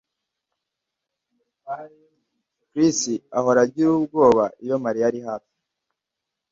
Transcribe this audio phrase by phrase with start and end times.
[2.69, 2.99] Chris
[3.37, 5.53] ahora agira ubwoba iyo Mariya ari hafi